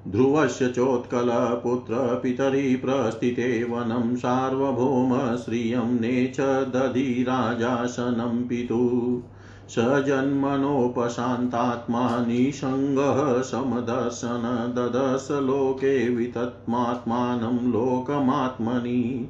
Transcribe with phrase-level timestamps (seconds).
[0.08, 9.30] ध्रुवस्य चोत्कलपुत्रपितरि प्रस्थिते वनं सार्वभौमश्रियं नेच दधि राजासनं पितुः।
[9.70, 19.30] स जन्मनोपशान्तात्मा निसङ्गः समदर्शन ददश लोके वितत्मात्मानं लोकमात्मनि।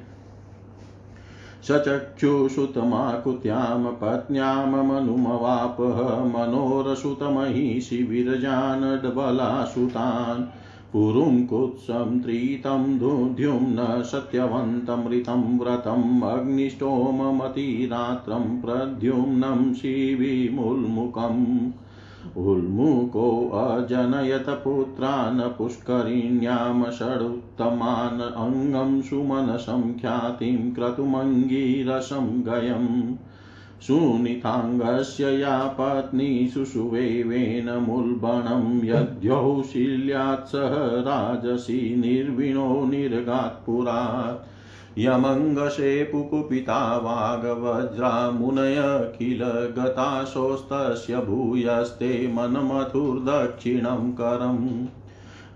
[1.69, 10.66] सचक्षुषुतमाकुत्यां पत्न्यामनुमवापः मनोरसुतमहिषि विरजानड्बलासुतान्
[10.97, 21.71] पुरुं कुत्सं त्रीतं दुद्युम्न सत्यवन्तमृतं व्रतम् अग्निष्टोममतिरात्रं प्रद्युम्नं शिविमुल्मुखम्।
[22.37, 33.17] उल्मुकोऽजनयत पुत्रान् पुष्करिण्यां षडुत्तमान् अङ्गं सुमनसं ख्यातिं क्रतुमङ्गीरसं गयम्
[33.81, 44.47] सुनिताङ्गस्य या पत्नी सुषुवेवेन मुल्बणं यद्यौशील्यात् सह राजसि निर्विणो निर्गात् पुरात्।
[44.99, 48.77] यमङ्गसे पुकुपिता वागवज्रा मुनय
[49.19, 49.45] किल
[49.83, 54.87] गताशोस्तस्य भूयस्ते मनमथुर्दक्षिणं करम्।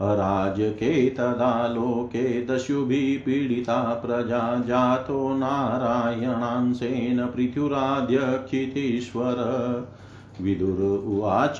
[0.00, 9.36] अराजके तदा लोके दस्युभिः पीडिता प्रजा जातो नारायणांसेन पृथुराध्यक्षितीश्वर
[10.40, 11.58] विदुर उवाच,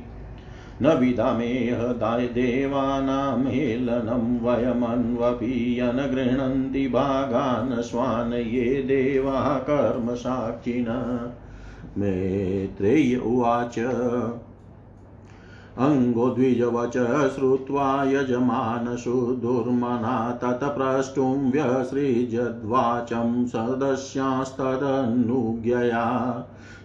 [0.82, 1.78] न विदामेह
[2.26, 10.86] देवानां हेलनं वयमन्वपि अनगृह्णन्ति भागान् स्वान् ये देवा कर्मसाक्षिण।
[12.00, 13.78] मेत्रेय उवाच
[15.78, 16.92] अङ्गोद्विजवच
[17.34, 24.44] श्रुत्वा यजमानसु दुर्मना तत्प्रष्टुं व्यसृजद्वाचं सदस्यास्तदनुज्ञया।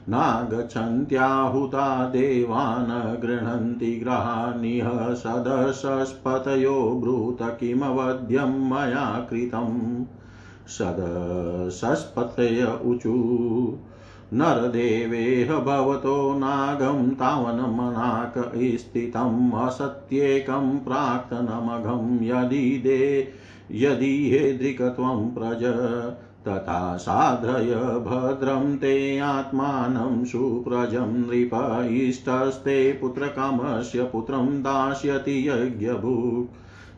[0.09, 10.05] नागच्छन्त्याहुता देवान् गृह्णन्ति ग्रहानिह सदसस्पतयो ब्रूत किमवध्यं मया कृतं
[10.77, 13.13] सदसस्पतय ऊचु
[14.33, 18.33] नरदेवेह भवतो नागं तावन्मनाक
[18.79, 23.01] स्थितम् असत्येकं प्राक्तनमघं यदि दे
[23.71, 25.63] यदि हेदृक्त्वं प्रज
[26.47, 36.55] तथा साधय भद्रं ते आत्मानं सुप्रजं नृप इष्टस्ते पुत्रकामस्य पुत्रं दास्यति यज्ञभुक्।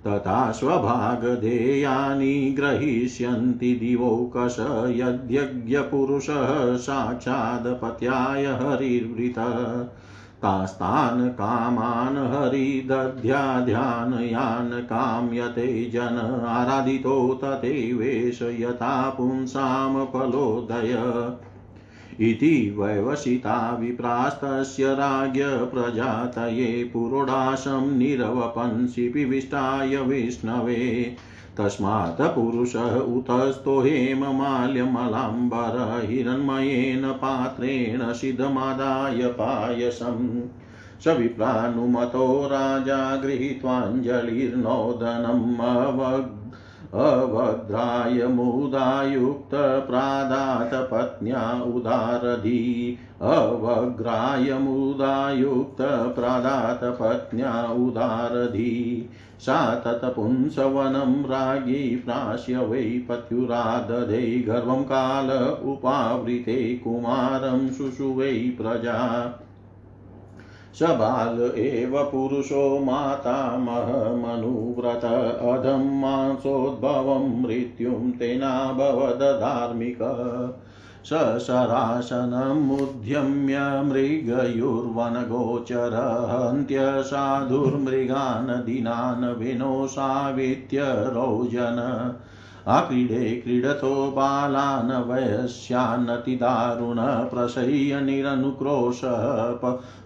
[0.07, 9.87] तथा स्वभागधेयानि ग्रहीष्यन्ति दिवौकश यद्यज्ञपुरुषः साक्षादपत्याय हरिर्वृतः।
[10.45, 21.33] तास्तान् कामान् हरिदध्याध्यानयान् काम्यते जन। आराधितो तथैवेश यथा पुंसां फलोदय
[22.19, 31.15] इति वैवसिता विप्रास्तस्य राज्ञ प्रजातये पुरोडाशं निरवपन् पिविष्टाय विष्णवे।
[31.57, 40.41] तस्मात् पुरुषः उतस्थो हेममाल्यमलाम्बर हिरण्मयेन पात्रेण सिद्धमादाय पायसम्
[41.03, 46.45] स विप्रानुमतो राजा गृहीत्वाञ्जलिर्नोदनम् अवग्
[46.93, 59.09] अभद्राय मुदायुक्तप्रादात पत्न्या उदारधी। अवग्राय मुदायुक्तप्रादात पत्न्या उदारधी।
[59.39, 69.31] सा तत्पुंसवनं राज्ञी प्राश्य वै पत्युरादधे गर्वं काल उपावृते कुमारं शुशुवै प्रजा।
[70.73, 79.97] स बाल एव पुरुषो मातामहमनुव्रत अधं मांसोद्भवं मृत्युं तेनाभवदधार्मिक
[81.09, 85.93] सशरासनमुद्यम्य मृगयुर्वनगोचर
[86.31, 91.79] हन्त्यसाधुर्मृगान् दीनान् विनोषावित्य रौजन
[92.67, 96.99] आक्रीडे क्रीडतो बालान् वयस्यान्नतिदारुण
[97.29, 99.23] प्रसह्य निरनुक्रोशः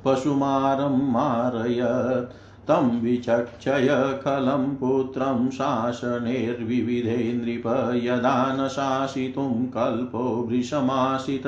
[0.06, 2.34] पशुमारं मारयत्।
[2.69, 3.88] तं विचक्षय
[4.24, 7.68] खलं पुत्रं शासनेर्विविधे नृप
[8.04, 11.45] यदा न शासितुं कल्पो वृषमाशितसुदुर्मना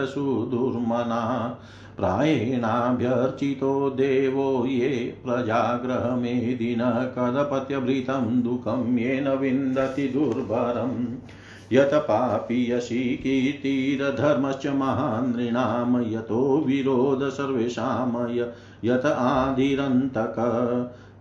[1.97, 4.89] प्रायेणाभ्यर्चितो देवो ये
[5.25, 11.05] प्रजाग्रहमेदिनः कदपत्यभृतं दुःखं येन विन्दति दुर्भरम्
[11.73, 18.25] यत पापीयसी कीर्तिरधर्मश्च महानृणां यतो विरोध सर्वेषां
[18.83, 20.35] यत आधिरन्तक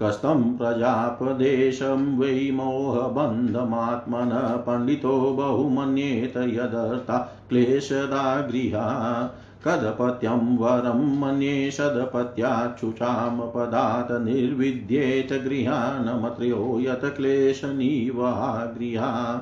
[0.03, 8.89] कस्तं प्रजापदेशं वै मोहबन्धमात्मनः पण्डितो बहुमन्येत यदर्था क्लेशदा गृहा
[9.65, 18.33] कदपत्यं वरं मन्ये सदपत्याच्छुचां पदात् निर्विद्येत गृहानमत्रयो यत् क्लेशनीवा
[18.79, 19.41] गृहा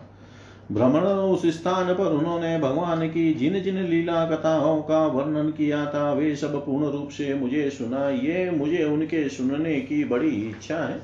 [0.72, 6.12] भ्रमण उस स्थान पर उन्होंने भगवान की जिन जिन लीला कथाओं का वर्णन किया था,
[6.12, 10.98] वे सब पूर्ण रूप से मुझे सुना ये मुझे उनके सुनने की बड़ी इच्छा है।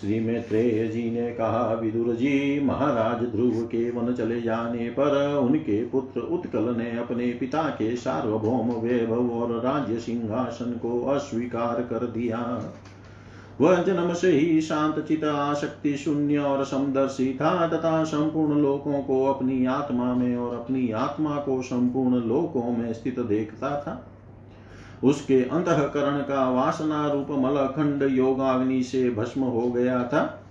[0.00, 5.82] श्री मैत्रेय जी ने कहा, विदुर जी, महाराज ध्रुव के वन चले जाने पर उनके
[5.84, 12.38] पुत्र उत्कल ने अपने पिता के सार्वभौम वैभव और राज्य सिंहासन को अस्वीकार कर दिया।
[13.60, 19.24] वह जन्म से ही शांत चित आशक्ति शून्य और समदर्शी था तथा संपूर्ण लोकों को
[19.26, 24.06] अपनी आत्मा में और अपनी आत्मा को संपूर्ण लोकों में स्थित देखता था।
[25.04, 30.42] उसके अंतकरण का वासना रूप मलखंड योगाग्नि से भस्म हो गया था।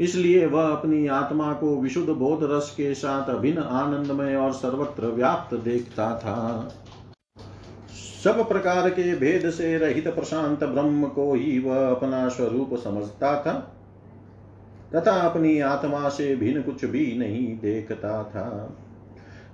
[0.00, 5.54] इसलिए वह अपनी आत्मा को विशुद्ध बोध रस के साथ अभिन्न आनंदमय और सर्वत्र व्याप्त
[5.54, 6.72] देखता था।
[8.28, 13.76] सब प्रकार के भेद से रहित प्रशांत ब्रह्म को ही वह अपना स्वरूप समझता था,
[14.94, 18.76] तथा अपनी आत्मा से भिन्न कुछ भी नहीं देखता था।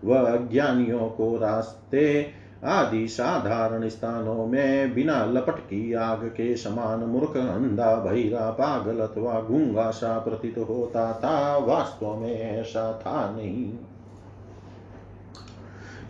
[0.05, 2.31] वह अज्ञानियों को रास्ते
[2.65, 9.41] आदि साधारण स्थानों में बिना लपट की आग के समान मूर्ख, अंधा, भैरा, पागल अथवा
[9.41, 13.75] गुंगा सा प्रतीत होता था, वास्तव में ऐसा था नहीं।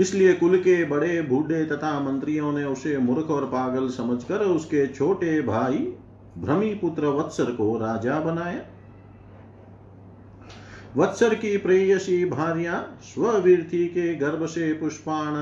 [0.00, 5.40] इसलिए कुल के बड़े बूढ़े तथा मंत्रियों ने उसे मूर्ख और पागल समझकर उसके छोटे
[5.42, 5.78] भाई
[6.38, 8.62] भ्रमी पुत्र वत्सर को राजा बनाया।
[10.96, 15.36] वत्सर की प्रेयसी भार्या स्ववीर्थी के गर्भ से पुष्पाण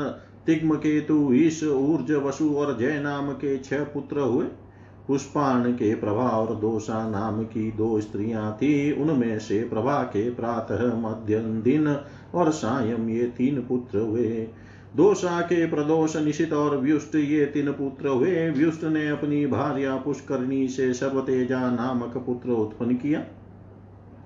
[0.46, 4.46] तिग्म केतु ईश ऊर्ज वसु और जय नाम के छह पुत्र हुए।
[5.12, 10.96] पुष्पाण के प्रभा और दोषा नाम की दो स्त्रियाँ थी। उनमें से प्रभा के प्रातः
[10.96, 11.96] मध्य दिन
[12.34, 14.48] और सायं ये तीन पुत्र हुए।
[14.96, 20.68] दोषा के प्रदोष निशित और व्युष्ट ये तीन पुत्र हुए। व्युष्ट ने अपनी भार्या पुष्करणी
[20.68, 23.24] से सर्वतेजा नामक पुत्र उत्पन्न किया।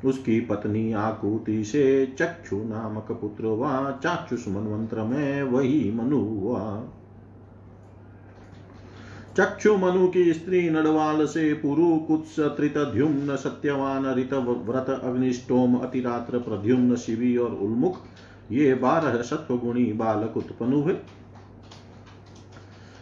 [0.04, 6.84] उसकी पत्नी आकुति से चक्षु नामक पुत्र हुआ। चाक्षुष मनवंत्र में वही मनु हुआ।
[9.38, 16.96] चक्षु मनु की स्त्री नडवाल से पुरु कुत्स त्रितद्युम्न सत्यवान ऋत व्रत अग्निष्टोम अतिरात्र प्रद्युम्न
[16.96, 17.98] शिवी और उन्मुख
[18.52, 20.96] ये बारह सत्वगुणी बालक उत्पन्न हुए।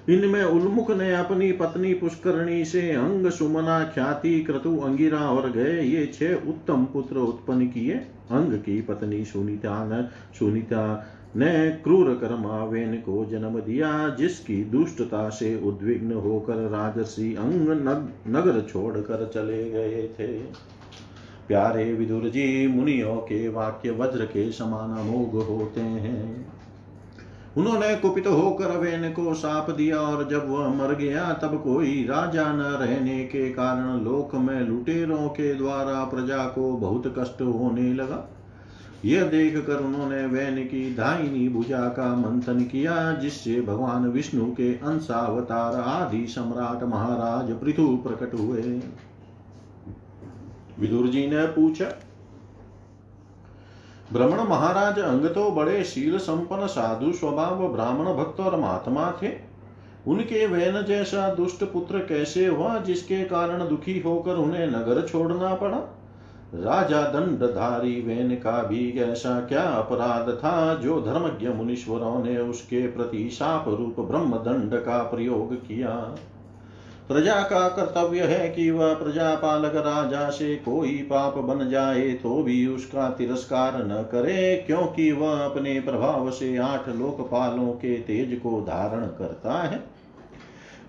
[0.08, 6.06] इनमें उन्मुख ने अपनी पत्नी पुष्करणी से अंग सुमना, ख्याति, क्रतु, अंगिरा और गए। ये
[6.06, 7.94] छह उत्तम पुत्र उत्पन्न किए।
[8.30, 16.12] अंग की पत्नी सुनीता सुनीता ने क्रूर कर्मावेन को जन्म दिया, जिसकी दुष्टता से उद्विग्न
[16.12, 17.68] होकर राजसी अंग
[18.28, 20.32] नगर छोड़कर चले गए थे।
[21.48, 26.46] प्यारे विदुर जी, मुनियों के वाक्य वज्र के समान अमोघ होते हैं।
[27.56, 32.52] उन्होंने कुपित होकर वेन को साप दिया, और जब वह मर गया, तब कोई राजा
[32.52, 38.28] न रहने के कारण लोक में लुटेरों के द्वारा प्रजा को बहुत कष्ट होने लगा।
[39.04, 44.72] यह देख कर उन्होंने वैन की दाहिनी भुजा का मंथन किया, जिससे भगवान विष्णु के
[44.74, 48.62] अंशावतार आदि सम्राट महाराज पृथु प्रकट हुए।
[50.78, 51.92] विदुर जी ने पूछा
[54.12, 59.30] भ्रमण महाराज, अंग तो बड़े शील संपन्न साधु स्वभाव ब्राह्मण भक्त और महात्मा थे।
[60.06, 65.93] उनके वैन जैसा दुष्ट पुत्र कैसे हुआ, जिसके कारण दुखी होकर उन्हें नगर छोड़ना पड़ा?
[66.54, 73.28] राजा दंडधारी वेन का भी ऐसा क्या अपराध था जो धर्मज्ञ मुनीश्वरों ने उसके प्रति
[73.30, 75.94] शाप रूप ब्रह्म दंड का प्रयोग किया?
[77.08, 82.42] प्रजा का कर्तव्य है कि वह प्रजा पालक राजा से कोई पाप बन जाए तो
[82.42, 88.60] भी उसका तिरस्कार न करे, क्योंकि वह अपने प्रभाव से आठ लोकपालों के तेज को
[88.60, 89.93] धारण करता है।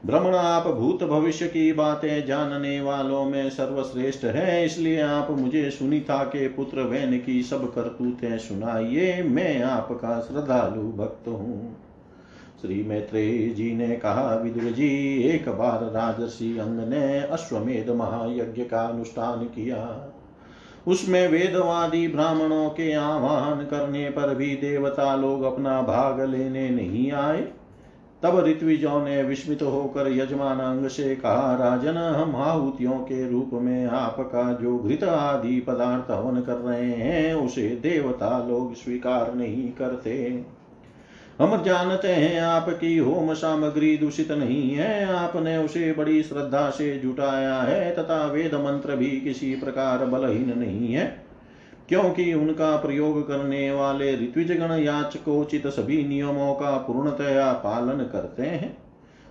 [0.06, 6.18] भ्रमण आप भूत भविष्य की बातें जानने वालों में सर्वश्रेष्ठ है, इसलिए आप मुझे सुनीता
[6.24, 11.78] के पुत्र वैन की सब करतूतें सुनाइए, मैं आपका श्रद्धालु भक्त हूँ।
[12.62, 14.90] श्री मैत्रेय जी ने कहा, विदुर जी,
[15.24, 20.12] एक बार राजर्षि अंग ने अश्वमेध महायज्ञ का अनुष्ठान किया।
[20.88, 27.48] उसमें वेदवादी ब्राह्मणों के आह्वान करने पर भी देवता लोग अपना भाग लेने नहीं आए।
[28.26, 33.86] तब ऋत्विजों ने विस्मित होकर यजमान अंग से कहा, राजन, हम आहुतियों के रूप में
[33.86, 40.46] आपका जो घृत आदि पदार्थ हवन कर रहे हैं, उसे देवता लोग स्वीकार नहीं करते।
[41.40, 47.56] हम जानते हैं आपकी होम सामग्री दूषित नहीं है, आपने उसे बड़ी श्रद्धा से जुटाया
[47.56, 51.25] है, तथा वेद मंत्र भी किसी प्रकार बलहीन नहीं है।
[51.90, 58.78] क्योंकि उनका प्रयोग करने वाले ऋत्विजगण याचकोचित सभी नियमों का पूर्णतया पालन करते हैं।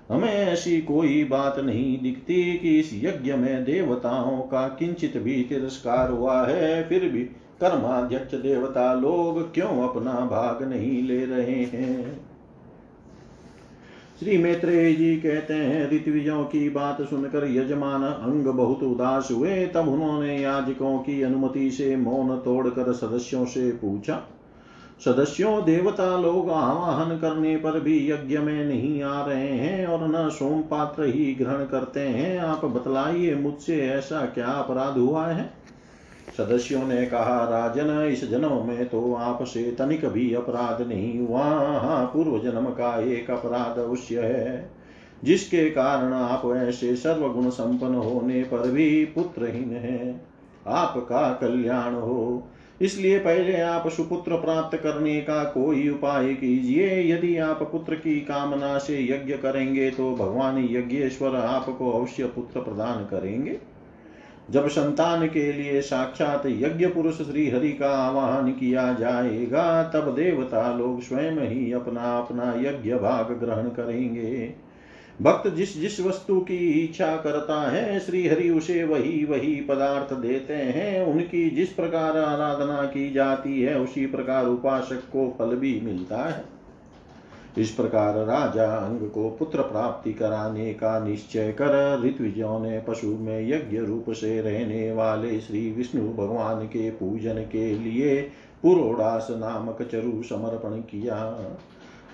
[0.09, 6.11] हमें ऐसी कोई बात नहीं दिखती कि इस यज्ञ में देवताओं का किंचित भी तिरस्कार
[6.11, 7.25] हुआ है, फिर भी
[7.61, 12.34] कर्माध्यक्ष देवता लोग क्यों अपना भाग नहीं ले रहे हैं?
[14.18, 19.88] श्री मैत्रेय जी कहते हैं, ऋत्विजों की बात सुनकर यजमान अंग बहुत उदास हुए। तब
[19.88, 24.21] उन्होंने याजकों की अनुमति से मौन तोड़कर सदस्यों से पूछा,
[25.04, 30.28] सदस्यों, देवता लोग आवाहन करने पर भी यज्ञ में नहीं आ रहे हैं और न
[30.30, 35.50] सोम पात्र ही ग्रहण करते हैं, आप बतलाइए मुझसे ऐसा क्या अपराध हुआ है?
[36.38, 41.43] सदस्यों ने कहा, राजन, इस जन्म में तो आपसे तनिक भी अपराध नहीं हुआ।
[41.81, 44.71] हाँ पूर्व जन्म का एक अपराध अवश्य है,
[45.25, 50.21] जिसके कारण आप ऐसे सर्वगुण संपन्न होने पर भी पुत्रहीन है।
[50.67, 52.49] आपका कल्याण हो।
[52.81, 58.79] इसलिए पहले आप सुपुत्र प्राप्त करने का कोई उपाय कीजिए। यदि आप पुत्र की कामना
[58.79, 63.59] से यज्ञ करेंगे तो भगवान यज्ञेश्वर आपको अवश्य पुत्र प्रदान करेंगे।
[64.51, 70.77] जब संतान के लिए साक्षात यज्ञ पुरुष श्री हरि का आवाहन किया जाएगा, तब देवता
[70.77, 74.55] लोग स्वयं ही अपना अपना यज्ञ भाग ग्रहण करेंगे।
[75.23, 80.55] भक्त जिस जिस वस्तु की इच्छा करता है, श्री हरि उसे वही वही पदार्थ देते
[80.55, 86.17] हैं। उनकी जिस प्रकार आराधना की जाती है, उसी प्रकार उपासक को फल भी मिलता
[86.17, 86.54] है।
[87.59, 93.49] इस प्रकार राजा अंग को पुत्र प्राप्ति कराने का निश्चय कर ऋत्विजों ने पशु में
[93.49, 98.21] यज्ञ रूप से रहने वाले श्री विष्णु भगवान के पूजन के लिए
[98.62, 101.17] पुरोडास नामक चरु समर्पण किया।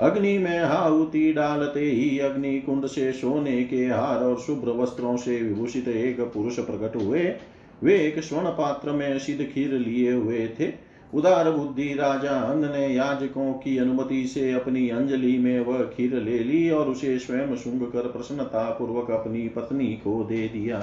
[0.01, 5.43] अग्नि में हाउति डालते ही अग्नि कुंड से सोने के हार और शुभ्र वस्त्रों से
[5.43, 7.35] विभूषित एक पुरुष प्रकट हुए।
[7.83, 12.87] वे एक स्वर्ण पात्र में सिद्ध खीर लिए हुए थे। उदार बुद्धि राजा अंग ने
[12.89, 17.81] याजकों की अनुमति से अपनी अंजलि में वह खीर ले ली और उसे स्वयं शुंग
[17.81, 20.79] कर प्रसन्नता पूर्वक अपनी पत्नी को दे दिया।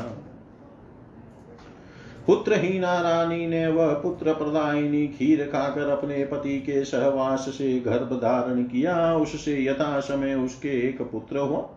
[2.27, 8.63] पुत्रहीना रानी ने वह पुत्र प्रदायिनी खीर खाकर अपने पति के सहवास से गर्भ धारण
[8.63, 11.69] किया। उससे यथा समय उसके एक पुत्र हुआ।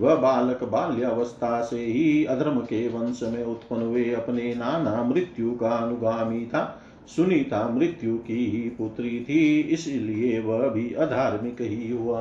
[0.00, 5.70] वह बालक बाल्यावस्था से ही अधर्म के वंश में उत्पन्न हुए। अपने नाना मृत्यु का
[5.70, 6.82] अनुगामी था।
[7.16, 12.20] सुनीता मृत्यु की ही पुत्री थी, इसलिए वह भी अधार्मिक ही हुआ।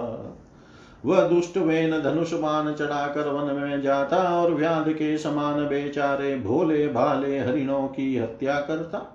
[1.06, 6.88] वह दुष्ट वेन धनुष मान चढ़ाकर वन में जाता और व्याध के समान बेचारे भोले
[6.88, 9.14] भाले हरिणों की हत्या करता।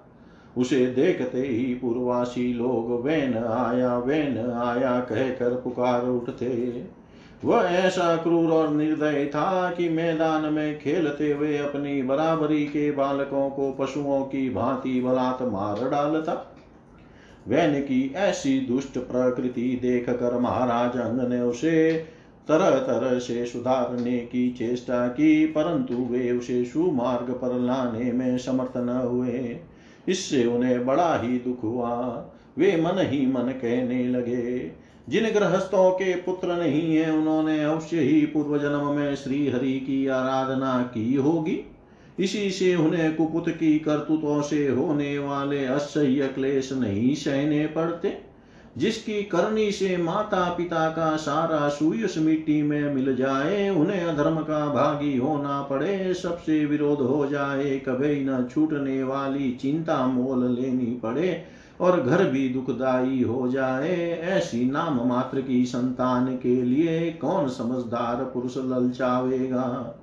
[0.57, 7.02] उसे देखते ही पूर्वासी लोग, वेन आया वेन आया, कहकर पुकार उठते।
[7.45, 13.51] वह ऐसा क्रूर और निर्दय था कि मैदान में खेलते हुए अपनी बराबरी के बालकों
[13.51, 16.57] को पशुओं की भांति बलात् मार डालता।
[17.49, 21.93] वैन की ऐसी दुष्ट प्रकृति देख कर महाराज अंग ने उसे
[22.49, 28.77] तरह तरह से सुधारने की चेष्टा की, परंतु वे उसे सुमार्ग पर लाने में समर्थ
[28.77, 29.59] न हुए।
[30.09, 32.25] इससे उन्हें बड़ा ही दुख हुआ।
[32.59, 34.73] वे मन ही मन कहने लगे
[35.09, 40.07] जिन गृहस्थों के पुत्र नहीं है, उन्होंने अवश्य ही पूर्व जन्म में श्री हरि की
[40.07, 41.61] आराधना की होगी।
[42.19, 48.19] इसी से उन्हें कुपुत की करतुतों से होने वाले असह्य क्लेश नहीं सहने पड़ते,
[48.79, 54.67] जिसकी करनी से माता पिता का सारा सुयस मिट्टी में मिल जाए, उन्हें अधर्म का
[54.67, 61.45] भागी होना पड़े। सबसे विरोध हो जाए, कभी न छूटने वाली चिंता मोल लेनी पड़े।
[61.83, 68.25] और घर भी दुखदाई हो जाए, ऐसी नाम मात्र की संतान के लिए कौन समझदार
[68.25, 69.95] पुरुष ललचावेगा?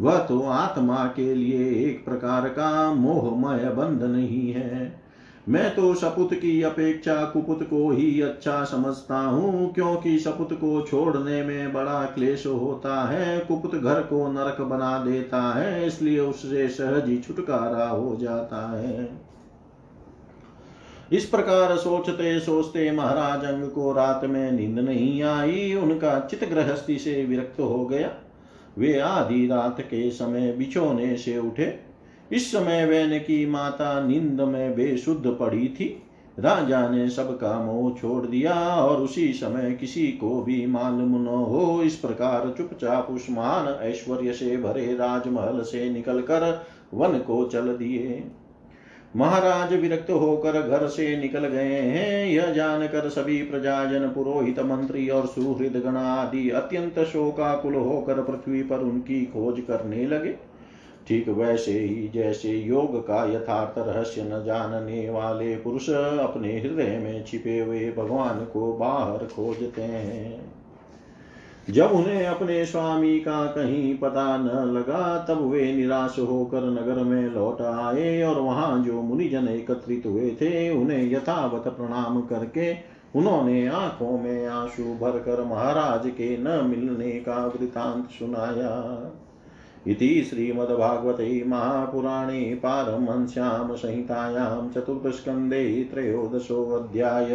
[0.00, 5.02] वह तो आत्मा के लिए एक प्रकार का मोहमय बंधन ही है।
[5.48, 11.42] मैं तो सपुत की अपेक्षा कुपुत को ही अच्छा समझता हूँ, क्योंकि सपुत को छोड़ने
[11.42, 17.08] में बड़ा क्लेश होता है, कुपुत घर को नरक बना देता है, इसलिए उससे सहज
[17.08, 19.31] ही छुटकारा हो जाता है।
[21.12, 26.98] इस प्रकार सोचते सोचते महाराज अंग को रात में नींद नहीं आई। उनका चित गृहस्थी
[26.98, 28.10] से विरक्त हो गया।
[28.78, 31.78] वे आधी रात के समय बिछोने से उठे।
[32.32, 36.02] इस समय वैन की माता नींद में बेशुद्ध पड़ी थी।
[36.38, 41.82] राजा ने सबका मोह छोड़ दिया और उसी समय किसी को भी मालूम न हो।
[41.82, 48.24] इस प्रकार चुपचाप उस महान ऐश्वर्य से भरे राजमहल से निकलकर वन को चल दिए।
[49.16, 55.26] महाराज विरक्त होकर घर से निकल गए हैं। यह जानकर सभी प्रजाजन, पुरोहित मंत्री और
[55.26, 60.34] सुहृद गण आदि अत्यंत शोकाकुल होकर पृथ्वी पर उनकी खोज करने लगे।
[61.08, 67.24] ठीक वैसे ही जैसे योग का यथार्थ रहस्य न जानने वाले पुरुष अपने हृदय में
[67.24, 70.61] छिपे हुए भगवान को बाहर खोजते हैं।
[71.70, 77.30] जब उन्हें अपने स्वामी का कहीं पता न लगा, तब वे निराश होकर नगर में
[77.30, 84.18] लौट आए और वहाँ जो मुनिजन एकत्रित हुए थे, उन्हें यथावत प्रणाम करके उन्होंने आँखों
[84.18, 88.72] में आँसू भरकर महाराज के न मिलने का वृतांत सुनाया।
[89.86, 97.28] इति श्रीमद्भागवते महापुराणे पारमहंस्यां संहितायां चतुर्थस्कन्धे त्रयोदशोऽध्याय।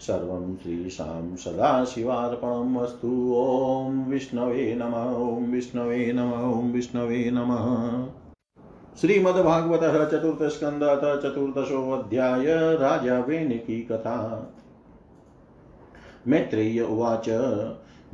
[0.00, 7.66] सर्वं श्रीशां सदाशिवार्पणम् ॐ विष्णवे नम, ॐ विष्णवे नम, ॐ विष्णवे नमः।
[9.00, 14.16] श्रीमद्भागवतः चतुर्थस्कन्धः चतुर्दशोऽध्याय राजा वेन की कथा
[16.28, 17.28] मैत्रेय उवाच,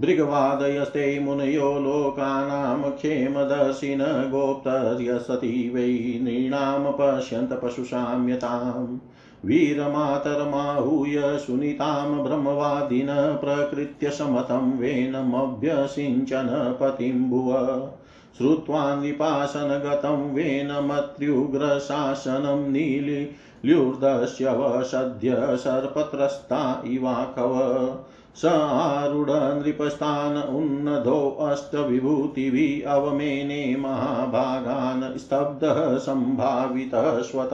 [0.01, 8.99] भृगवादयस्ते मुनयो लोकानां क्षेमदर्शिन गोप्तर्यसति वै नृणां पश्यन्त पशुशाम्यताम्
[9.45, 17.57] वीरमातरमाहूय सुनीतां ब्रह्मवादिन प्रकृत्य समतं वेनमभ्यसिञ्चन पतिं भुव
[18.39, 27.99] श्रुत्वा नृपासनगतं वेनमत्र्युग्रशासनं नीलिल्युर्दस्य वसद्य सर्पत्रस्ता इवाकव।
[28.37, 37.51] स आरूढनृपस्थान उन्नतोऽष्टविभूतिभिः अवमेने महाभागान् स्तब्धः सम्भावितः स्वत।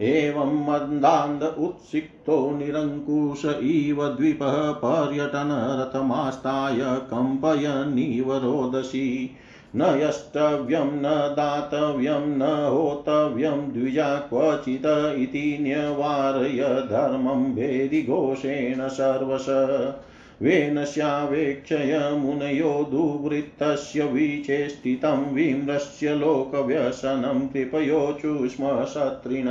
[0.00, 9.30] एवं मन्दान्द उत्सिक्तो निरङ्कुश इव द्विपः पर्यटनरथमास्ताय कम्पयन्निव रोदसी।
[9.76, 19.46] न यष्टव्यं, न दातव्यं, न होतव्यं, द्विजा क्वचित् इति न्यवारय धर्मं भेदिघोषेण सर्वश।
[20.42, 29.48] वेनस्यावेक्षय मुनयो दुवृत्तस्य विचेष्टितं विम्रस्य लोकव्यसनं कृपयोचु स्म शत्रिण।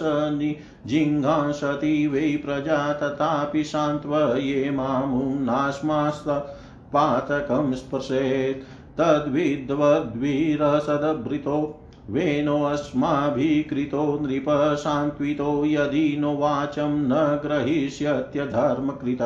[0.86, 6.56] जिङ्घांसति वै प्रजा तथापि सान्त्वये मामुन्नास्मास्त
[6.92, 8.64] पातकं स्पृशेत्
[8.98, 11.77] तद्विद्वद्वीरसदभृतो
[12.10, 19.18] वेनोऽस्माभिः कृतो नृप सान्त्वितो यदि नो वाचं न ग्रहीष्यत्यधर्मकृत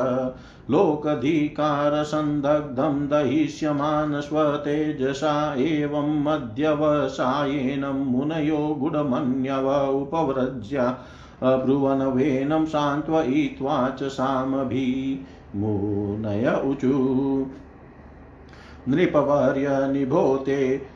[0.71, 10.95] लोकधिकारसन्दग्धं दहिष्यमान् स्वतेजसा एवं मध्यवसायेन मुनयो गुडमन्यव उपव्रज्य।
[11.45, 17.47] ब्रुवनवेनं सान्त्वयित्वा च सामभिः मुनय ऊचु
[18.88, 20.91] नृपवर्य निभोते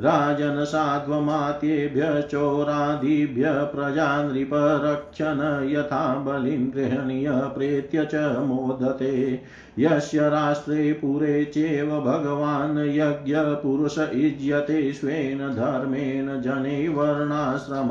[0.00, 9.42] राजन् साध्वमात्येभ्य चोरादिभ्य प्रजा नृपरक्षण यथा बलिं गृह्णीय प्रेत्य च मोदते।
[9.78, 17.86] यस्य राष्ट्रे पुरे चेव भगवान् यज्ञपुरुष युज्यते स्वेन धर्मेण जने वर्णाश्रमान्वितैः।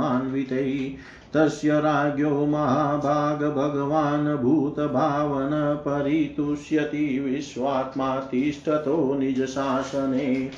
[1.34, 10.52] तस्य राज्ञो महाभाग भगवान् भूतभावन परितुष्यति विश्वात्मा तिष्ठतो निजशासने।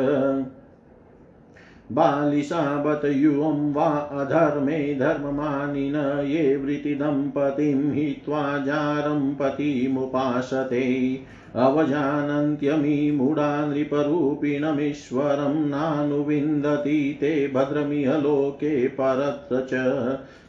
[1.93, 11.19] बालिशाबत युवं वा अधर्मे धर्ममानिन ये वृत्तिदम्पतिं हित्वा जारं पतिमुपासते।
[11.57, 19.71] अवजानन्त्यमी मूढा नृपरूपिणमीश्वरं नानुविन्दति ते भद्रमिह लोके परत्र च।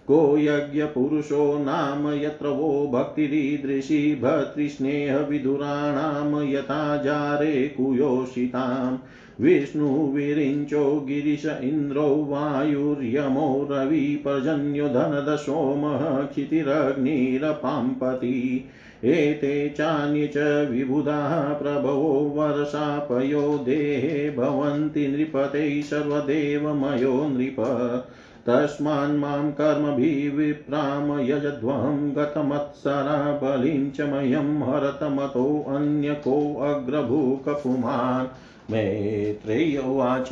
[0.08, 8.98] को यज्ञपुरुषो नाम यत्र वो भक्तिरीदृशी भर्तृस्नेहविधुराणां यथा जारे कुयोषिताम्।
[9.42, 18.66] विष्णुविरिञ्चो गिरिश इन्द्रो वायुर्यमो रविपर्जन्यो धनदशोमः क्षितिरग्निरपाम्पति।
[19.04, 27.56] एते चान्ये च विबुधाः प्रभवो वर्षापयो देहे भवन्ति नृपते सर्वदेवमयो नृप।
[28.48, 38.28] तस्मान्मां कर्मभिः विप्राम यजध्वं गतमत्सरा बलिं च मह्यं हरतमतोऽन्य कोऽग्रभूकपुमान्
[38.74, 40.30] मैत्रेय उवाच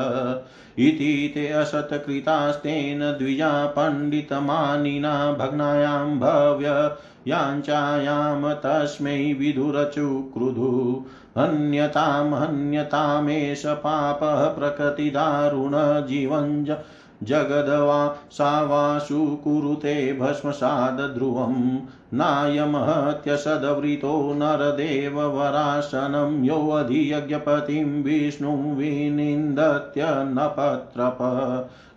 [0.78, 11.04] इति ते असत्कृतास्तेन द्विजा पण्डितमानिना भग्नायां भव्ययाञ्चायां तस्मै विधुरचुक्रुधु।
[11.38, 16.76] हन्यतां, हन्यतामेष पापः प्रकृतिदारुणजीवञ्ज
[17.22, 21.80] जगद्वा सावासु कुरुते भस्मसादध्रुवं
[22.14, 31.18] नायमहत्यसदवृतो नरदेववरासनं योऽधियज्ञपतिं विष्णुं विनिन्दत्यन्नपत्रप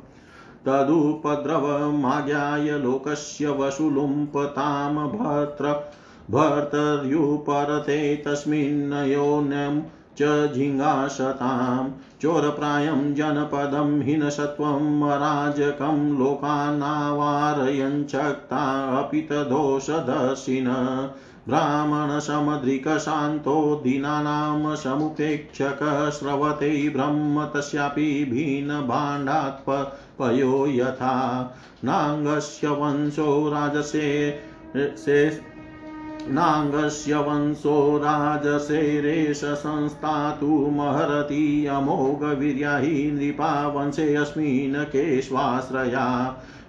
[0.67, 5.91] तदुपद्रवमाज्ञाय लोकस्य वशुलुम्पतां भर्त्र
[6.31, 9.81] भर्तर्युपरते तस्मिन्नयोन्यं
[10.19, 10.23] च
[10.55, 11.85] झिङ्गाशतां
[12.23, 18.63] चोरप्रायं जनपदं हिनसत्वम् अराजकं लोकानावारयञ्चक्ता
[18.99, 20.69] अपि तदोषदर्शिन
[21.49, 29.61] ब्राह्मणसमद्रिकशान्तो दीनानां समुपेक्षकः स्रवते ब्रह्म तस्यापि भिन्नभाण्डात्
[30.19, 31.15] पयो यथा
[31.85, 34.09] नाङ्गस्य वंशो राजसे
[34.77, 35.19] से
[36.31, 46.07] नाङ्गस्य वंशो राजसेरेश संस्थातु महरति अमोघवीर्याहि नृपा वंशेऽस्मिन् केष्वाश्रया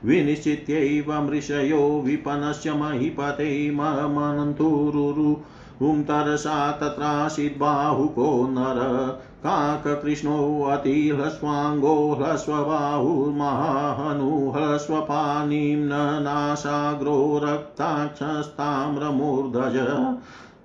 [0.06, 5.36] विनिश्चित्यैव मृषयो विपनस्य महीपते ममनन्तुरुरु
[5.82, 20.08] हुं तरसा तत्रासीद्बाहुको नर। काककृष्णोऽतिह्रस्वाङ्गो ह्रस्वबाहुर्महाहनु ह्रस्वपाणिं न नाशाग्रो रक्ताक्षस्ताम्रमूर्धज।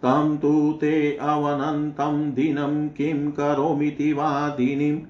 [0.02, 5.00] तं तु ते अवनन्तं दिनं किं करोमीति वादिनीम्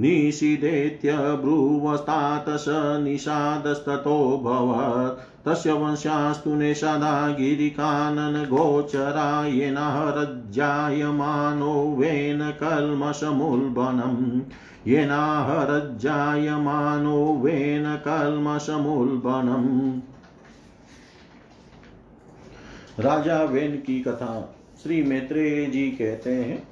[0.00, 14.40] निषिदेत्यब्रुवस्तात् स निषादस्ततोऽभवत् तस्य वंशास्तु निषादा गिरिकाननगोचरा येनाहरज्जायमानो वेन कल्मषमुल्बणम्
[14.86, 20.00] येनाहरज्जायमानो वेन कल्मषमुल्बणम्
[23.00, 26.68] राजा वेन की कथा श्री मैत्रेय जी कहते हैं।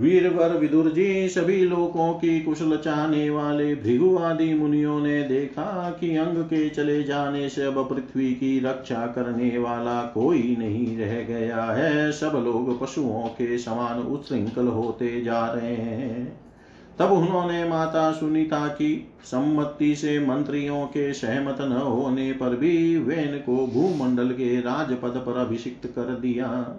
[0.00, 6.16] वीरवर विदुर जी, सभी लोगों की कुशल चाहने वाले भृगु आदि मुनियों ने देखा कि
[6.16, 11.62] अंग के चले जाने से अब पृथ्वी की रक्षा करने वाला कोई नहीं रह गया
[11.62, 16.40] है। सब लोग पशुओं के समान उच्छृंखल होते जा रहे हैं।
[16.98, 23.38] तब उन्होंने माता सुनीता की सम्मति से मंत्रियों के सहमत न होने पर भी वेन
[23.38, 26.76] को भूमंडल के राजपद पर अभिषिक्त कर दिया।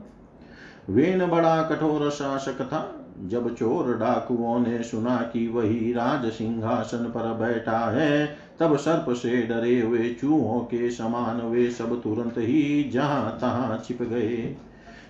[0.89, 7.34] वेन बड़ा कठोर शासक था जब चोर डाकुओं ने सुना कि वही राज सिंहासन पर
[7.34, 13.38] बैठा है, तब सर्प से डरे हुए चूहों के समान वे सब तुरंत ही जहाँ
[13.41, 14.56] तहां छिप गए।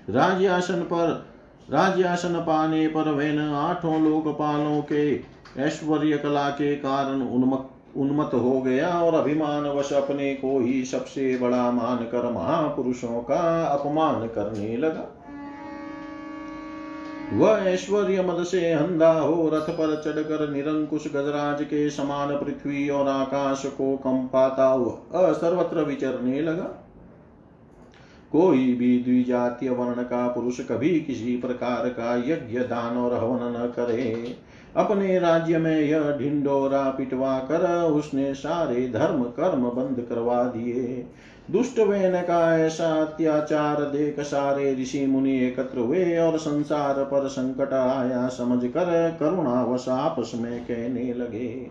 [0.10, 1.26] राज्यासन पर,
[1.72, 5.16] राज्यासन पाने पर वेन आठों लोकपालों के
[5.62, 11.38] ऐश्वर्य कला के कारण उन्मक उन्मत हो गया और अभिमान वश अपने को ही सबसे
[11.38, 15.17] बड़ा मानकर महापुरुषों का अपमान करने लगा।
[17.34, 23.08] वह ऐश्वर्य मद से अंधा हो, रथ पर चढ़कर निरंकुश गजराज के समान पृथ्वी और
[23.08, 26.84] आकाश को कंपाता हुआ सर्वत्र विचरने लगा।
[28.32, 33.68] कोई भी द्विजातीय वर्ण का पुरुष कभी किसी प्रकार का यज्ञ, दान और हवन न
[33.76, 34.38] करे।
[34.76, 41.08] अपने राज्य में यह ढिंडोरा पिटवा कर उसने सारे धर्म कर्म बंद करवा दिए।
[41.52, 47.74] दुष्ट वेन का ऐसा अत्याचार देख सारे ऋषि मुनि एकत्र हुए और संसार पर संकट
[47.74, 51.68] आया, समझ कर करुणावश आपस में कहने लगे।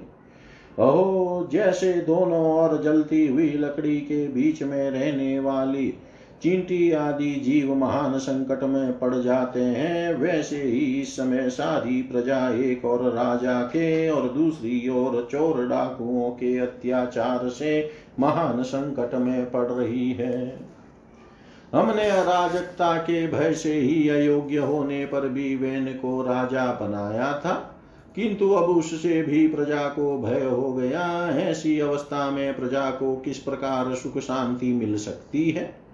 [0.78, 5.94] अहो, जैसे दोनों और जलती हुई लकड़ी के बीच में रहने वाली
[6.42, 12.48] चींटी आदि जीव महान संकट में पड़ जाते हैं, वैसे ही इस समय सारी प्रजा
[12.64, 19.50] एक और राजा के और दूसरी ओर चोर डाकुओं के अत्याचार से महान संकट में
[19.50, 20.58] पड़ रही है।
[21.72, 27.54] हमने अराजकता के भय से ही अयोग्य होने पर भी वेन को राजा बनाया था,
[28.16, 33.38] किंतु अब उससे भी प्रजा को भय हो गया। ऐसी अवस्था में प्रजा को किस
[33.38, 35.85] प्रकार सुख शांति मिल सकती है?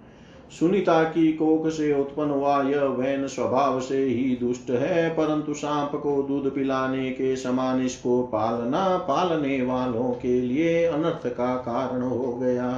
[0.59, 5.91] सुनीता की कोख से उत्पन्न हुआ यह वैन स्वभाव से ही दुष्ट है, परंतु सांप
[6.03, 12.33] को दूध पिलाने के समान इसको पालना, पालने वालों के लिए अनर्थ का कारण हो
[12.37, 12.71] गया।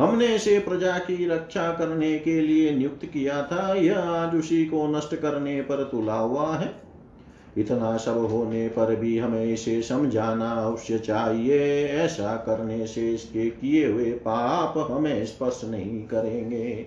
[0.00, 4.86] हमने इसे प्रजा की रक्षा करने के लिए नियुक्त किया था। यह आज उसी को
[4.86, 6.85] नष्ट करने पर तुला हुआ है।
[7.56, 13.86] इतना सब होने पर भी हमें इसे समझाना अवश्य चाहिए। ऐसा करने से इसके किए
[13.86, 16.86] हुए पाप हमें स्पर्श नहीं करेंगे।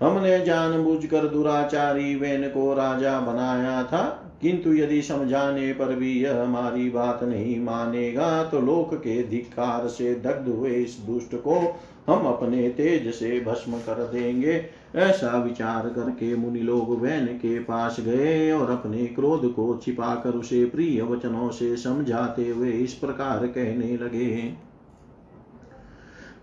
[0.00, 4.02] हमने जानबूझकर दुराचारी वेन को राजा बनाया था,
[4.42, 10.14] किंतु यदि समझाने पर भी यह हमारी बात नहीं मानेगा तो लोक के धिक्कार से
[10.16, 11.60] दग्ध हुए इस दुष्ट को
[12.06, 14.64] हम अपने तेज से भस्म कर देंगे।
[14.96, 20.64] ऐसा विचार करके मुनि लोग वैन के पास गए और अपने क्रोध को छिपाकर उसे
[20.64, 24.52] प्रिय वचनों से समझाते हुए इस प्रकार कहने लगे।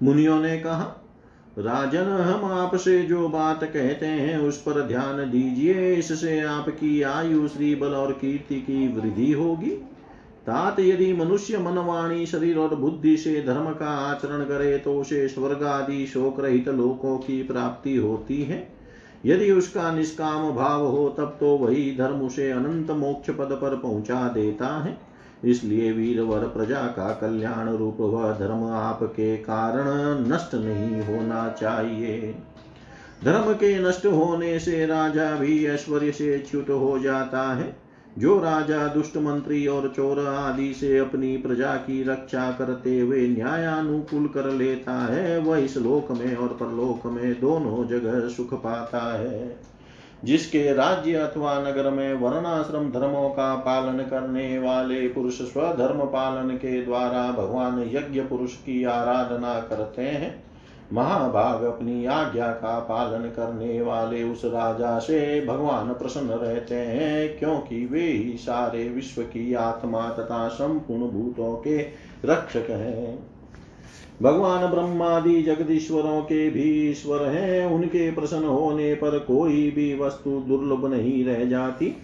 [0.04, 0.96] मुनियों ने कहा,
[1.58, 7.76] राजन, हम आपसे जो बात कहते हैं उस पर ध्यान दीजिए। इससे आपकी आयु श्री
[7.76, 9.89] बल और कीर्ति की वृद्धि होगी।
[10.50, 15.64] तात यदि मनुष्य मनवाणी, शरीर और बुद्धि से धर्म का आचरण करे तो उसे स्वर्ग
[15.64, 18.68] आदि शोक रहित लोकों की प्राप्ति होती है।
[19.26, 24.28] यदि उसका निष्काम भाव हो, तब तो वही धर्म उसे अनंत मोक्ष पद पर पहुँचा
[24.28, 24.98] देता है।
[25.46, 32.36] इसलिए वीरवर प्रजा का कल्याण रूप वह धर्म आपके कारण नष्ट नहीं होना चाहिए।
[33.26, 37.79] धर्म के नष्ट होने से राजा भी ऐश्वर्य से च्युत हो जाता है।
[38.18, 44.28] जो राजा, दुष्ट मंत्री और चोर आदि से अपनी प्रजा की रक्षा करते हुए न्यायानुकूल
[44.28, 49.56] कर लेता है, वह इस लोक में और परलोक में दोनों जगह सुख पाता है।
[50.24, 56.86] जिसके राज्य अथवा नगर में वर्णाश्रम धर्मों का पालन करने वाले पुरुष स्वधर्म पालन के
[56.86, 60.49] द्वारा भगवान यज्ञ पुरुष की आराधना करते हैं।
[60.94, 67.86] महाभाग अपनी आज्ञा का पालन करने वाले उस राजा से भगवान प्रसन्न रहते हैं, क्योंकि
[67.86, 71.78] वे ही सारे विश्व की आत्मा तथा संपूर्ण भूतों के
[72.26, 73.20] रक्षक हैं।
[74.22, 80.86] भगवान ब्रह्मादि जगदीश्वरों के भी ईश्वर हैं, उनके प्रसन्न होने पर कोई भी वस्तु दुर्लभ
[80.86, 81.96] नहीं रह जाती।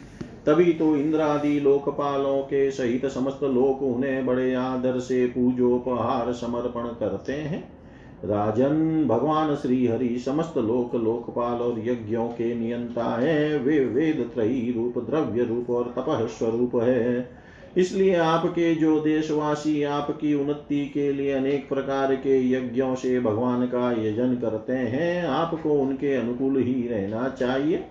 [0.45, 7.33] तभी तो इंद्रादि लोकपालों के सहित समस्त लोक उन्हें बड़े आदर से पूजोपहार समर्पण करते
[7.33, 7.74] हैं।
[8.23, 14.71] राजन, भगवान श्री हरि समस्त लोक, लोकपाल और यज्ञों के नियंता है वे वेद त्रयी
[14.71, 17.29] रूप, द्रव्य रूप और तपह स्वरूप है।
[17.77, 23.91] इसलिए आपके जो देशवासी, आपकी उन्नति के लिए अनेक प्रकार के यज्ञों से भगवान का
[23.91, 27.83] यजन करते हैं, आपको उनके अनुकूल ही रहना चाहिए।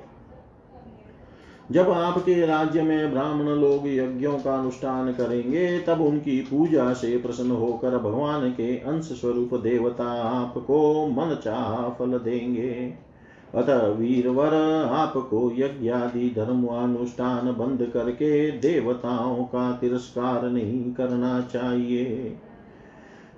[1.70, 7.50] जब आपके राज्य में ब्राह्मण लोग यज्ञों का अनुष्ठान करेंगे, तब उनकी पूजा से प्रसन्न
[7.50, 12.94] होकर भगवान के अंश स्वरूप देवता आपको मन चाह फल देंगे।
[13.54, 14.54] अतः वीरवर,
[14.90, 22.36] आपको यज्ञ आदि धर्मानुष्ठान बंद करके देवताओं का तिरस्कार नहीं करना चाहिए।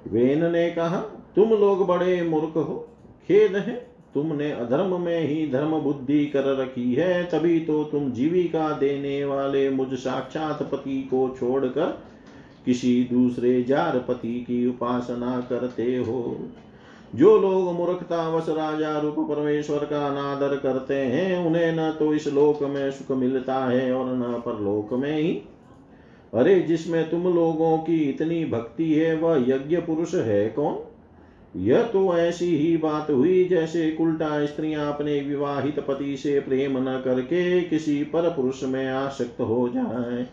[0.09, 0.97] वेन ने कहा,
[1.37, 2.89] तुम लोग बड़े मूर्ख हो,
[3.29, 3.86] खेद है
[4.16, 9.70] तुमने अधर्म में ही धर्म बुद्धि कर रखी है, तभी तो तुम जीविका देने वाले
[9.70, 12.02] मुझ साक्षात पति को छोड़कर
[12.64, 16.38] किसी दूसरे जार पति की उपासना करते हो।
[17.14, 22.62] जो लोग मूर्खतावश राजा रूप परमेश्वर का अनादर करते हैं, उन्हें न तो इस लोक
[22.62, 25.42] में सुख मिलता है और न परलोक में ही।
[26.34, 30.86] अरे, जिसमें तुम लोगों की इतनी भक्ति है, वह यज्ञ पुरुष है कौन?
[31.57, 37.02] यह तो ऐसी ही बात हुई जैसे उल्टा स्त्रियाँ अपने विवाहित पति से प्रेम न
[37.04, 40.26] करके किसी पर पुरुष में आसक्त हो जाए।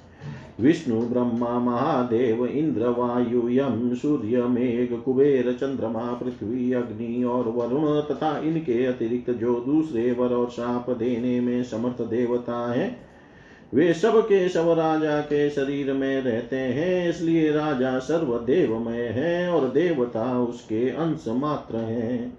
[0.60, 8.40] विष्णु, ब्रह्मा, महादेव, इंद्र, वायु, यम, सूर्य, मेघ, कुबेर, चंद्रमा, पृथ्वी, अग्नि और वरुण तथा
[8.40, 13.13] इनके अतिरिक्त जो दूसरे वर और शाप देने में समर्थ देवता है
[13.74, 19.68] वे सब के सब राजा के शरीर में रहते हैं, इसलिए राजा सर्वदेवमय है और
[19.68, 22.38] देवता उसके अंश मात्र हैं।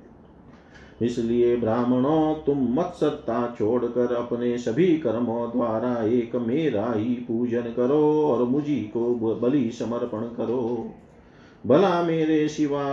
[1.03, 8.27] इसलिए ब्राह्मणों, तुम मत सत्ता छोड़कर अपने सभी कर्मों द्वारा एक मेरा ही पूजन करो
[8.27, 10.91] और मुझी को बलि समर्पण करो।
[11.67, 12.85] भला मेरे सिवा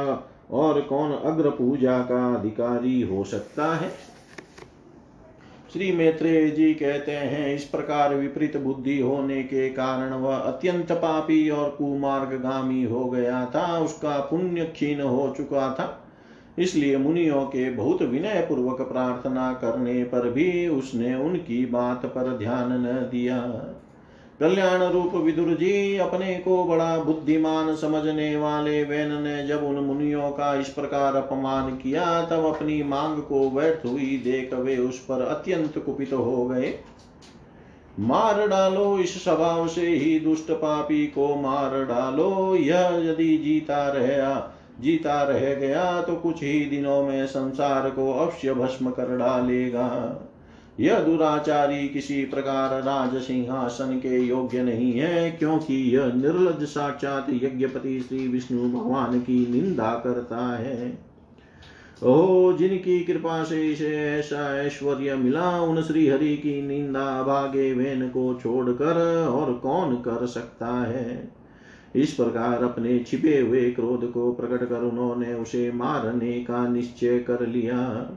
[0.51, 3.91] और कौन अग्र पूजा का अधिकारी हो सकता है?
[5.73, 11.49] श्री मैत्रेय जी कहते हैं, इस प्रकार विपरीत बुद्धि होने के कारण वह अत्यंत पापी
[11.49, 16.07] और कुमार्गामी हो गया था। उसका पुण्य क्षीण हो चुका था।
[16.59, 22.71] इसलिए मुनियों के बहुत विनय पूर्वक प्रार्थना करने पर भी उसने उनकी बात पर ध्यान
[22.71, 23.37] न दिया।
[24.41, 30.29] कल्याण रूप विदुर जी, अपने को बड़ा बुद्धिमान समझने वाले वैन ने जब उन मुनियों
[30.31, 35.21] का इस प्रकार अपमान किया, तब अपनी मांग को व्यर्थ हुई देख वे उस पर
[35.21, 36.73] अत्यंत कुपित हो गए।
[37.99, 44.57] मार डालो इस स्वभाव से ही, दुष्ट पापी को मार डालो। यह यदि जीता रहा,
[44.79, 49.87] जीता रह गया तो कुछ ही दिनों में संसार को अवश्य भस्म कर डालेगा।
[50.79, 57.99] यह दुराचारी किसी प्रकार राज सिंहासन के योग्य नहीं है, क्योंकि यह निर्लज साक्षात यज्ञपति
[57.99, 61.11] श्री विष्णु भगवान की निंदा करता है।
[62.03, 68.09] ओ जिनकी कृपा से इसे ऐसा ऐश्वर्य मिला, उन श्री हरि की निंदा भागे वेन
[68.09, 71.31] को छोड़कर और कौन कर सकता है?
[71.95, 77.47] इस प्रकार अपने छिपे हुए क्रोध को प्रकट कर उन्होंने उसे मारने का निश्चय कर
[77.47, 78.11] लिया।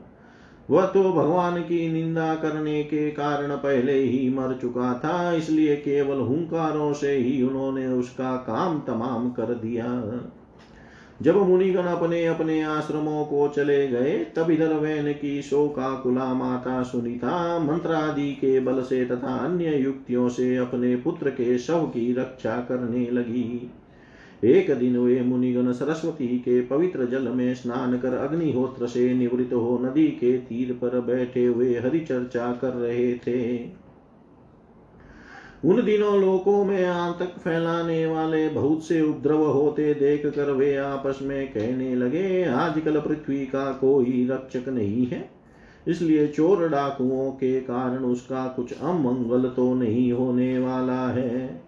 [0.69, 6.19] वह तो भगवान की निंदा करने के कारण पहले ही मर चुका था, इसलिए केवल
[6.19, 9.85] हुंकारों से ही उन्होंने उसका काम तमाम कर दिया।
[11.21, 17.59] जब मुनिगण अपने अपने आश्रमों को चले गए, तब इधर वैन की शोकाकुला माता सुनीता
[17.59, 23.09] मंत्रादि के बल से तथा अन्य युक्तियों से अपने पुत्र के शव की रक्षा करने
[23.11, 23.71] लगी।
[24.43, 29.77] एक दिन वे मुनिगण सरस्वती के पवित्र जल में स्नान कर अग्निहोत्र से निवृत्त हो
[29.83, 33.63] नदी के तीर पर बैठे हुए हरि चर्चा कर रहे थे।
[35.65, 41.19] उन दिनों लोकों में आतंक फैलाने वाले बहुत से उपद्रव होते देख कर वे आपस
[41.21, 45.29] में कहने लगे, आजकल पृथ्वी का कोई रक्षक नहीं है,
[45.87, 51.64] इसलिए चोर डाकुओं के कारण उसका कुछ अमंगल तो नहीं होने वाला है।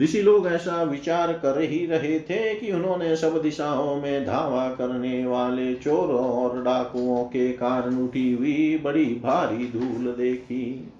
[0.00, 5.26] ऋषि लोग ऐसा विचार कर ही रहे थे कि उन्होंने सब दिशाओं में धावा करने
[5.26, 10.92] वाले चोरों और डाकुओं के कारण उठी हुई बड़ी भारी धूल देखी।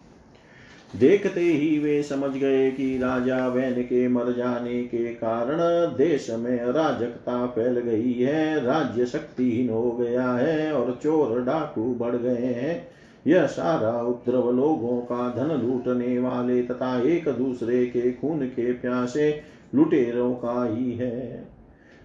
[0.96, 5.59] देखते ही वे समझ गए कि राजा वैन के मर जाने के कारण
[5.96, 12.16] देश में अराजकता फैल गई है, राज्य शक्तिहीन हो गया है और चोर डाकू बढ़
[12.16, 12.88] गए हैं।
[13.26, 19.40] यह सारा उपद्रव लोगों का धन लूटने वाले तथा एक दूसरे के खून के प्यासे
[19.74, 21.46] लुटेरों का ही है।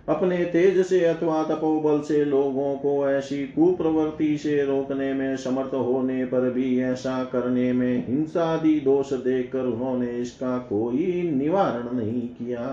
[0.10, 6.26] अपने तेज से अथवा तपोबल से लोगों को ऐसी कुप्रवृत्ति से रोकने में समर्थ होने
[6.26, 12.68] पर भी ऐसा करने में हिंसादि दोष देकर उन्होंने इसका कोई निवारण नहीं किया।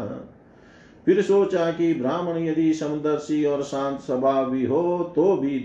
[1.07, 5.59] फिर सोचा कि ब्राह्मण यदि समदर्शी और शांत स्वभावी हो तो भी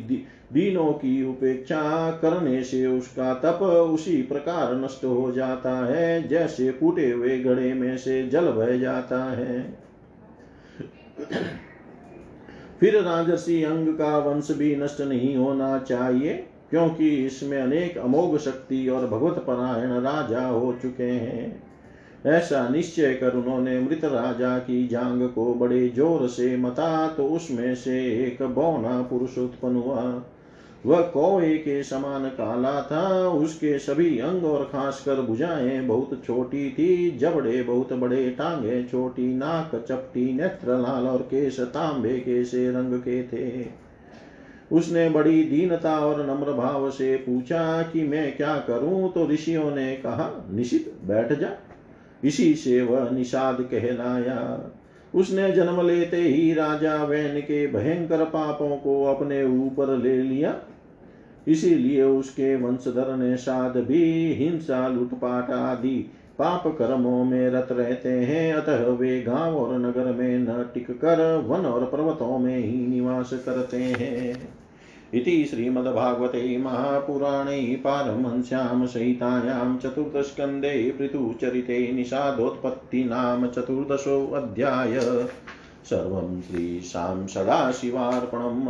[0.53, 7.09] दीनों की उपेक्षा करने से उसका तप उसी प्रकार नष्ट हो जाता है, जैसे फूटे
[7.11, 9.61] हुए घड़े में से जल बह जाता है।
[12.79, 16.33] फिर राजसी अंग का वंश भी नष्ट नहीं होना चाहिए,
[16.69, 21.63] क्योंकि इसमें अनेक अमोघ शक्ति और भगवत परायण राजा हो चुके हैं।
[22.27, 27.75] ऐसा निश्चय कर उन्होंने मृत राजा की जांग को बड़े ज़ोर से मता तो उसमें
[27.75, 30.01] से एक बौना पुरुष उत्पन्न हुआ।
[30.85, 37.17] वह कौए के समान काला था। उसके सभी अंग और खासकर भुजाएँ बहुत छोटी थी।
[37.17, 42.93] जबड़े बहुत बड़े, टांगे छोटी, नाक चपटी, नेत्र लाल और केश तांबे के से रंग
[42.93, 43.65] के थे।
[44.71, 49.13] उसने बड़ी दीनता और नम्र भाव से पूछा कि मैं क्या करूँ?
[49.13, 51.49] तो ऋषियों ने कहा, निशित, बैठ जा।
[52.23, 54.71] इसी से वह निषाद कहलाया।
[55.15, 60.59] उसने जन्म लेते ही राजा वैन के भयंकर पापों को अपने ऊपर ले लिया।
[61.47, 68.53] इसीलिए उसके वंशधर ने साध भी, हिंसा, लुटपाट आदि पाप कर्मों में रत रहते हैं।
[68.53, 73.29] अतः वे गाँव और नगर में न टिक कर वन और पर्वतों में ही निवास
[73.33, 74.55] करते हैं।
[75.13, 82.05] इति श्रीमद्भागवते महापुराणे पारमहंस्यां सहितायां चतुर्दशस्कन्धे पृथुचरिते
[83.03, 84.99] नाम चतुर्दशोऽध्याय
[85.85, 88.67] सर्वं श्रीशां सदाशिवार्पणम्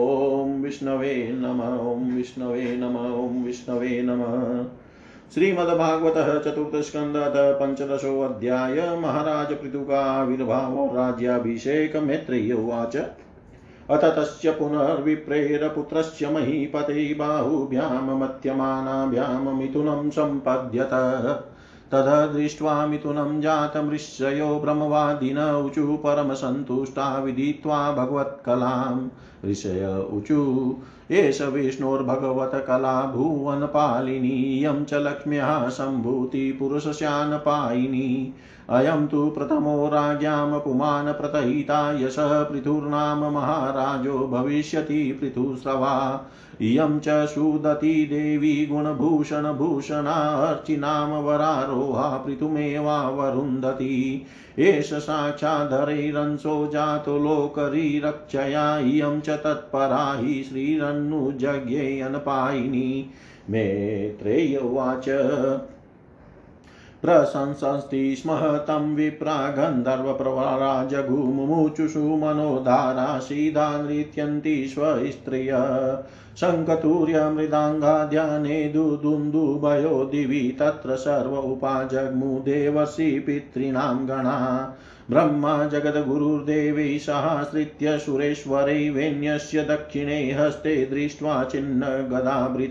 [0.00, 4.64] ॐ विष्णवे नम, ॐ विष्णवे नम, ॐ विष्णवे नमः।
[5.34, 12.96] श्रीमद्भागवतः चतुर्थस्कन्धतः पञ्चदशोऽध्याय महाराज पृथुकाविर्भाव राज्याभिषेक मैत्रेय उवाच।
[13.90, 20.90] अथ तस्य पुनर्विप्रेरपुत्रस्य महीपते बाहुभ्यां मत्यमानाभ्यां मिथुनं सम्पद्यत।
[21.92, 29.08] तदा दृष्ट्वा मिथुनं जातमृषयो ब्रह्मवादिन ऊचु परमसन्तुष्टा विदित्वा भगवत्कलाम्
[29.50, 30.40] ऋषय ऊचु
[31.10, 38.34] एष विष्णोर्भगवत्कला भुवनपालिनी इयं च लक्ष्म्याः सम्भूतिपुरुषस्यानपायिनी
[38.70, 46.26] अयं तु प्रथमो राज्ञां पुमान् प्रतहिता यशः पृथुर्नाम महाराजो भविष्यति पृथुस्रवा।
[46.60, 54.26] इयं च सुदती देवी गुणभूषणभूषणार्चिनां वरारोहा पृथुमेवावरुन्धती।
[54.60, 63.10] एष साक्षाधरैरंसो जातो लोकरीरक्षया, इयं च तत्परा हि श्रीरन्नुजज्ञेयनपायिनी
[63.50, 65.04] मेत्रेय उवाच।
[67.02, 75.50] प्रशंसन्ति स्म तं विप्रा गन्धर्वप्रवराजगुमुमुचुषु मनोधाराशीदा नृत्यन्ति स्वस्त्रिय।
[76.40, 84.76] शङ्कतूर्यमृदाङ्गाध्याने दुदुन्दुभयो दिवि, तत्र सर्व उपाजग्मु देवसी पितॄणां गणा।
[85.10, 92.70] ब्रह्मा जगद्गुरुर्देवै सहाश्रित्य सुरेश्वरैवेन्यस्य दक्षिणे हस्ते दृष्ट्वा छिन्न गदाभृत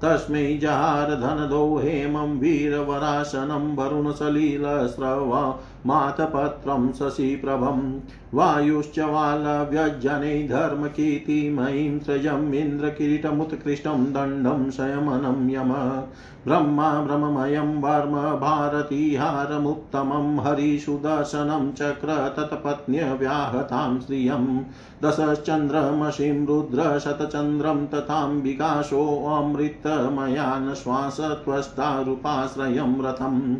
[0.02, 8.00] तस्मै जहार धनदो हेमं वीरवरासनं वरुणसलिलस्रव। मातपत्रं शशिप्रभं
[8.34, 15.74] वायुश्च वालव्यजने धर्मकीर्तिमयीं सृजम् इन्द्रकिरीटमुत्कृष्टं दण्डं शयमनं यम।
[16.46, 24.66] ब्रह्मा ब्रह्ममयं वर्म भारतीहारमुत्तमं हरिसुदर्शनं चक्र तत्पत्न्यव्याहतां श्रियं।
[25.04, 33.56] दशश्चन्द्रमशिं रुद्रशतचन्द्रं तथाम्बिकाशोऽमृतमयान् श्वासत्वस्तारूपाश्रयं रथम्।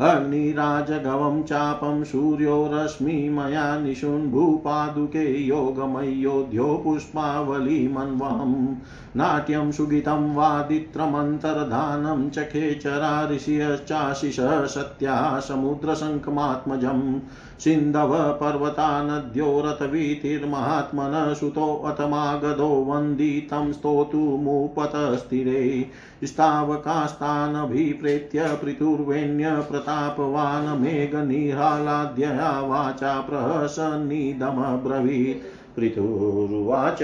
[0.00, 8.76] अग्निराजगवं चापं सूर्यो रश्मिमया निशुन्भूपादुके योगमयोध्यो पुष्पावलीमन्वहम्
[9.16, 14.36] नाट्यं सुगितं वादित्रमन्तर्धानं च खेचरा ऋषियश्चाशिष
[14.74, 17.20] सत्या समुद्रशङ्खमात्मजम्
[17.58, 25.90] सिन्धव पर्वता नद्यो रथवीतिर्महात्मनः सुतोऽतमागधो वन्दितं स्तोतुमुपतस्थिरे।
[26.24, 37.02] स्थावकास्तानभिप्रेत्य पृथुर्वेण्यप्रतापवान् मेघनिहालाद्यया वाचा प्रहसन्निदमब्रवीत्। पृथुरुवाच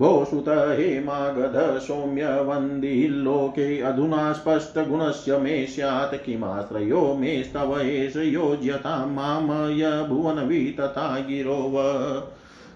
[0.00, 11.72] भोसुत हेमागध सौम्यवन्दिल्लोके अधुना स्पष्टगुणस्य मे स्यात् किमाश्रयो मेस्तव एष योज्यतां मामय भुवनवि तथा गिरोव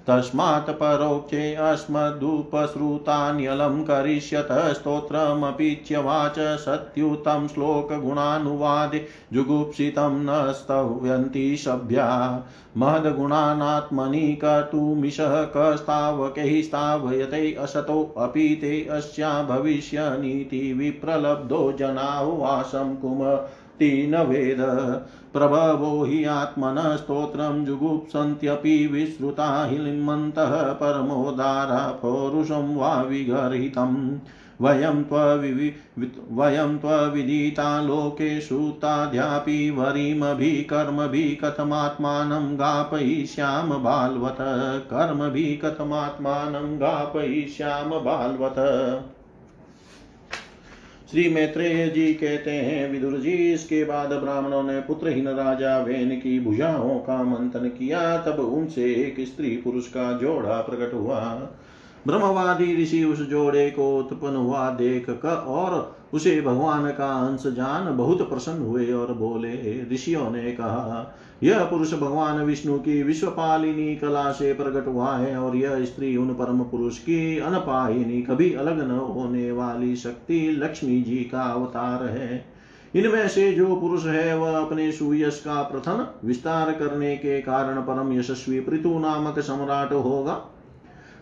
[0.09, 12.45] तस्मात् परोक्षे अस्मदुपसृतान्यलं करिष्यत स्तोत्रमपि च्यवाच सत्युतं श्लोकगुणानुवादे जुगुप्सितं न स्तव्यन्ति सभ्या।
[12.77, 22.97] महद्गुणानात्मनि कर्तुमिशः कस्तावकैः स्थावयते असतोऽपि ते अस्या भविष्यनीति विप्रलब्धो जनावासं
[23.79, 24.59] कुमति न वेद
[25.33, 34.19] प्रभवो हि आत्मनः स्तोत्रं जुगुप्सन्त्यपि विश्रुता हिलिमन्तः परमोदारा पौरुषं वा विगर्हितम्
[34.61, 35.73] वयं त्वविवि
[36.31, 44.37] वयं त्वविदिता लोकेषु ताद्यापि वरीमभिः कर्मभिः कथमात्मानं गापयिष्याम बाल्वत।
[44.91, 48.55] कर्मभिः कथमात्मानं गापयिष्याम बाल्वत।
[51.11, 56.41] श्री मैत्रेय जी कहते हैं विदुर जी इसके बाद ब्राह्मणों ने पुत्रहीन राजा वेन की
[56.41, 61.21] भुजाओं का मंथन किया, तब उनसे एक स्त्री पुरुष का जोड़ा प्रकट हुआ।
[62.07, 67.97] ब्रह्मवादी ऋषि उस जोड़े को उत्पन्न हुआ देख कर और उसे भगवान का अंश जान
[67.97, 74.33] बहुत प्रसन्न हुए और बोले, ऋषियों ने कहा यह पुरुष भगवान विष्णु की विश्वपालिनी कला
[74.33, 78.91] से प्रकट हुआ है और यह स्त्री उन परम पुरुष की अनपायिनी कभी अलग न
[78.91, 82.45] होने वाली शक्ति लक्ष्मी जी का अवतार है।
[82.95, 88.13] इनमें से जो पुरुष है, वह अपने सुयश का प्रथम विस्तार करने के कारण परम
[88.13, 90.45] यशस्वी पृथु नामक सम्राट होगा।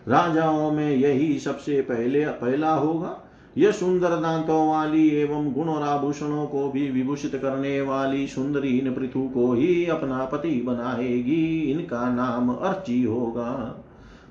[0.07, 3.23] राजाओं में यही सबसे पहले, पहला होगा।
[3.57, 8.93] यह सुंदर दांतों वाली एवं गुण और आभूषणों को भी विभूषित करने वाली सुंदरी इन
[8.93, 13.83] पृथु को ही अपना पति बनाएगी। इनका नाम अर्ची होगा।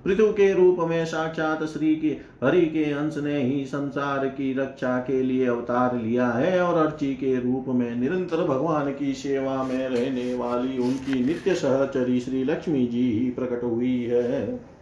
[0.04, 2.08] पृथु के रूप में साक्षात श्री के,
[2.44, 7.14] हरि के अंश ने ही संसार की रक्षा के लिए अवतार लिया है और अर्ची
[7.14, 12.86] के रूप में निरंतर भगवान की सेवा में रहने वाली उनकी नित्य सहचरी श्री लक्ष्मी
[12.86, 14.75] जी ही प्रकट हुई है।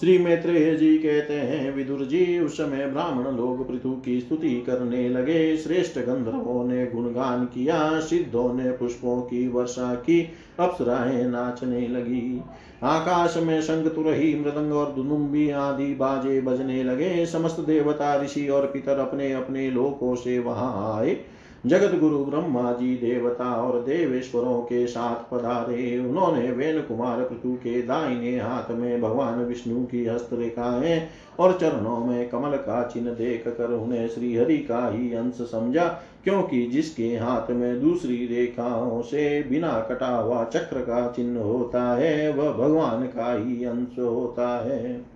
[0.00, 5.08] श्री मैत्रेय जी कहते हैं विदुर जी उस समय ब्राह्मण लोग पृथु की स्तुति करने
[5.08, 10.28] लगे। श्रेष्ठ गंधर्वों ने गुणगान किया, सिद्धों ने पुष्पों की वर्षा की,
[10.60, 12.40] अप्सराएँ नाचने लगी।
[12.82, 18.66] आकाश में शंख, तुरही, मृदंग और दुनुम्बी आदि बाजे बजने लगे। समस्त देवता, ऋषि और
[18.66, 21.20] पितर अपने अपने लोकों से वहाँ आए।
[21.66, 27.82] जगत गुरु ब्रह्मा जी देवता और देवेश्वरों के साथ पधारे। उन्होंने वेन कुमार पृथु के
[27.82, 31.08] दाहिने हाथ में भगवान विष्णु की हस्तरेखाएँ
[31.40, 35.84] और चरणों में कमल का चिन्ह देख कर उन्हें श्री हरि का ही अंश समझा,
[36.24, 42.32] क्योंकि जिसके हाथ में दूसरी रेखाओं से बिना कटा हुआ चक्र का चिन्ह होता है,
[42.32, 45.09] वह भगवान का ही अंश होता है।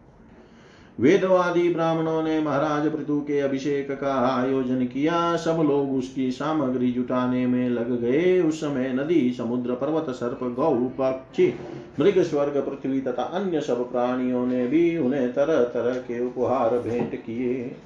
[1.00, 7.46] वेदवादी ब्राह्मणों ने महाराज पृथु के अभिषेक का आयोजन किया। सब लोग उसकी सामग्री जुटाने
[7.46, 11.54] में लग गए। उस समय नदी, समुद्र, पर्वत, सर्प, गौ, पक्षी
[12.00, 17.14] मृग स्वर्ग पृथ्वी तथा अन्य सब प्राणियों ने भी उन्हें तरह तरह के उपहार भेंट
[17.14, 17.76] किए।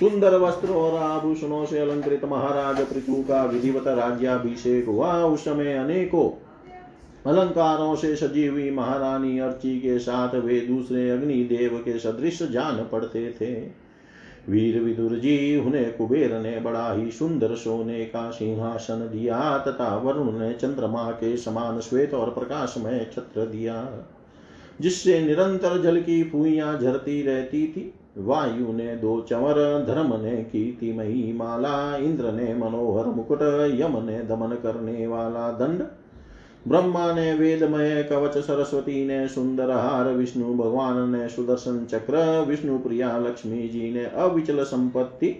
[0.00, 6.28] सुंदर वस्त्र और आभूषणों से अलंकृत महाराज पृथु का विधिवत राज्याभिषेक हुआ। उस समय अनेकों
[7.26, 12.76] अलंकारों से सजी हुई महारानी अर्ची के साथ वे दूसरे अग्नि देव के सदृश जान
[12.92, 13.54] पड़ते थे।
[14.48, 20.32] वीर विदुर जी, उन्हें कुबेर ने बड़ा ही सुंदर सोने का सिंहासन दिया तथा वरुण
[20.32, 23.86] ने चंद्रमा के समान श्वेत और प्रकाशमय छत्र दिया,
[24.80, 31.32] जिससे निरंतर जल की फुइयाँ झरती रहती थी। वायु ने दो चवर धर्म ने कीर्तिमयी
[31.32, 33.42] माला, इंद्र ने मनोहर मुकुट,
[33.74, 35.82] यम ने दमन करने वाला दंड
[36.68, 43.18] ब्रह्मा ने वेदमय कवच सरस्वती ने सुंदर हार विष्णु भगवान ने सुदर्शन चक्र विष्णु प्रिया
[43.18, 45.36] लक्ष्मी जी ने अविचल संपत्ति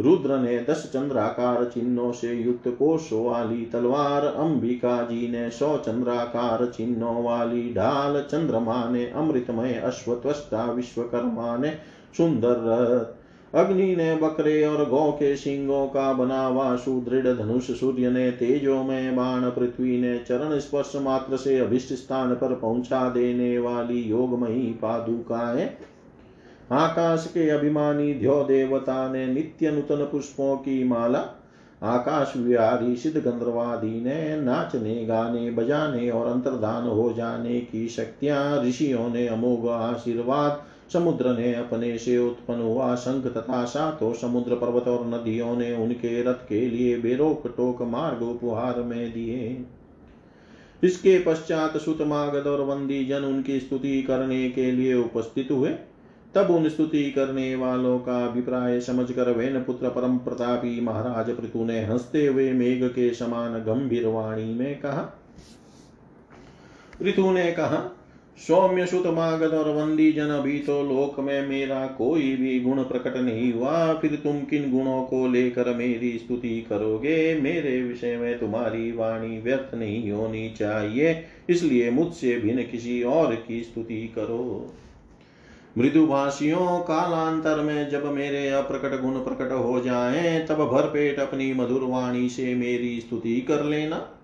[0.00, 6.66] रुद्र ने दस चंद्राकार चिन्हों से युक्त कोश वाली तलवार अंबिका जी ने सौ चंद्राकार
[6.66, 11.70] चिन्हों वाली ढाल चंद्रमा ने अमृतमय अश्वत्वस्ता विश्वकर्मा ने
[12.16, 13.17] सुंदर रथ
[13.54, 18.82] अग्नि ने बकरे और गौ के सिंगों का बना हुआ सुदृढ़ धनुष सूर्य ने तेजो
[18.82, 24.66] में बाण पृथ्वी ने चरण स्पर्श मात्र से अभिष्ट स्थान पर पहुँचा देने वाली योगमयी
[24.82, 25.70] पादुकाएँ
[26.72, 31.18] आकाश के अभिमानी ध्यो देवता ने नित्य नूतन पुष्पों की माला,
[31.82, 39.08] आकाश विहारी सिद्ध गंधर्वादी ने नाचने, गाने, बजाने और अंतर्धान हो जाने की शक्तियाँ, ऋषियों
[39.08, 45.06] ने अमोघ आशीर्वाद समुद्र ने अपने से उत्पन्न हुआ शंख तथा सातों समुद्र पर्वत और
[45.06, 49.64] नदियों ने उनके रथ के लिए बेरोक टोक मार्ग उपहार में दिए।
[50.82, 55.74] इसके पश्चात सुतमागध और वंदी जन उनकी स्तुति करने के लिए उपस्थित हुए।
[56.34, 61.84] तब उन स्तुति करने वालों का अभिप्राय समझकर वेन पुत्र परम प्रतापी महाराज पृथु ने
[61.84, 65.08] हँसते हुए मेघ के समान गंभीर वाणी में कहा
[67.02, 67.97] ऋतु ने कहा
[68.38, 73.16] सौम्य सुत मागध और वंदी जन अभी तो लोक में मेरा कोई भी गुण प्रकट
[73.16, 77.40] नहीं हुआ। फिर तुम किन गुणों को लेकर मेरी स्तुति करोगे?
[77.40, 83.62] मेरे विषय में तुम्हारी वाणी व्यर्थ नहीं होनी चाहिए। इसलिए मुझसे भिन्न किसी और की
[83.62, 84.74] स्तुति करो।
[85.78, 92.28] मृदुभाषियों, कालांतर में जब मेरे अप्रकट गुण प्रकट हो जाएँ, तब भरपेट अपनी मधुर वाणी
[92.28, 94.14] से मेरी स्तुति कर लेना।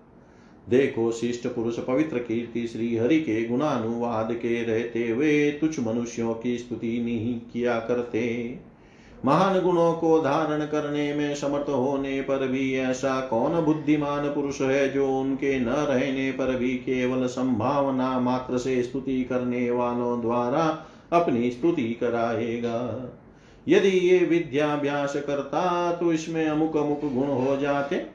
[0.69, 6.57] देखो शिष्ट पुरुष पवित्र कीर्ति श्री हरि के गुणानुवाद के रहते हुए तुच्छ मनुष्यों की
[6.57, 8.23] स्तुति नहीं किया करते।
[9.25, 14.89] महान गुणों को धारण करने में समर्थ होने पर भी ऐसा कौन बुद्धिमान पुरुष है
[14.93, 21.51] जो उनके न रहने पर भी केवल संभावना मात्र से स्तुति करने वालों द्वारा अपनी
[21.51, 23.11] स्तुति कराएगा?
[23.67, 28.14] यदि ये विद्याभ्यास करता तो इसमें अमुक अमुक गुण हो जाते।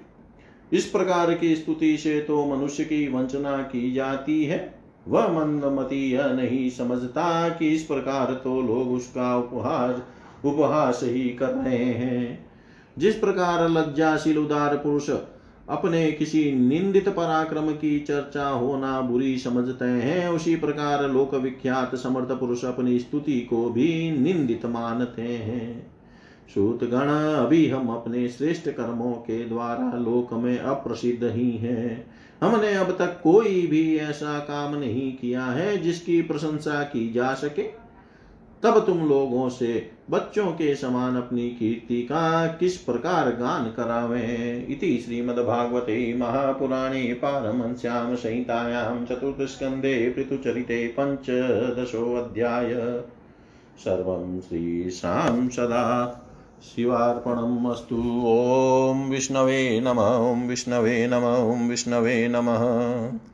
[0.72, 4.74] इस प्रकार की स्तुति से तो मनुष्य की वंचना की जाती है।
[5.08, 10.02] वह मंदमती यह नहीं समझता कि इस प्रकार तो लोग उसका उपहास
[10.44, 12.46] उपहास ही कर रहे हैं।
[12.98, 15.10] जिस प्रकार लज्जाशील उदार पुरुष
[15.68, 22.28] अपने किसी निंदित पराक्रम की चर्चा होना बुरी समझते हैं, उसी प्रकार लोक विख्यात समर्थ
[22.40, 25.99] पुरुष अपनी स्तुति को भी निंदित मानते हैं।
[26.54, 27.08] सूतगण
[27.44, 32.06] अभी हम अपने श्रेष्ठ कर्मों के द्वारा लोक में अप्रसिद्ध ही हैं।
[32.42, 37.62] हमने अब तक कोई भी ऐसा काम नहीं किया है जिसकी प्रशंसा की जा सके।
[38.62, 44.66] तब तुम लोगों से, बच्चों के समान अपनी कीर्ति का किस प्रकार गान करावे?
[44.70, 52.74] इति श्रीमद्भागवते महापुराणे पारमश्याम संहितायां चतुर्थस्कन्धे पृथुचरिते पञ्चदशोऽध्याय।
[53.78, 56.26] सर्वं श्रीशां सदा
[56.62, 57.66] शिवार्पणम्
[58.26, 60.00] ॐ विष्णवे नम
[60.48, 61.24] विष्णवे नम
[61.68, 63.29] विष्णवे नमः।